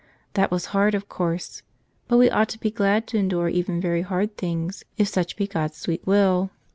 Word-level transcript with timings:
That 0.33 0.49
was 0.49 0.65
hard, 0.73 0.95
of 0.95 1.07
course; 1.07 1.61
but 2.07 2.17
we 2.17 2.27
ought 2.27 2.49
to 2.49 2.59
be 2.59 2.71
glad 2.71 3.05
to 3.05 3.19
endure 3.19 3.49
even 3.49 3.79
very 3.79 4.01
hard 4.01 4.35
things, 4.35 4.83
if 4.97 5.07
such 5.07 5.35
be 5.35 5.45
God's 5.45 5.77
sweet 5.77 6.07
will. 6.07 6.49